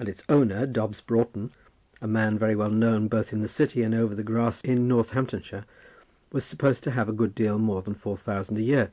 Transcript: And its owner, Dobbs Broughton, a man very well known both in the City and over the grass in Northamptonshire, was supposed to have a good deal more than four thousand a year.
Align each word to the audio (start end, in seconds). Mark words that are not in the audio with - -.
And 0.00 0.08
its 0.08 0.24
owner, 0.28 0.66
Dobbs 0.66 1.00
Broughton, 1.00 1.52
a 2.02 2.08
man 2.08 2.36
very 2.40 2.56
well 2.56 2.70
known 2.72 3.06
both 3.06 3.32
in 3.32 3.40
the 3.40 3.46
City 3.46 3.84
and 3.84 3.94
over 3.94 4.12
the 4.12 4.24
grass 4.24 4.60
in 4.62 4.88
Northamptonshire, 4.88 5.64
was 6.32 6.44
supposed 6.44 6.82
to 6.82 6.90
have 6.90 7.08
a 7.08 7.12
good 7.12 7.36
deal 7.36 7.60
more 7.60 7.80
than 7.80 7.94
four 7.94 8.16
thousand 8.16 8.56
a 8.58 8.62
year. 8.62 8.90